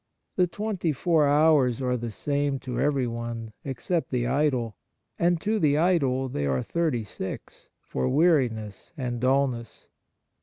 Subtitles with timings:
[0.35, 4.75] The twenty four hours are the same to everyone, except the idle,
[5.19, 9.89] and to the idle they are thirty six, for weariness and dul ness.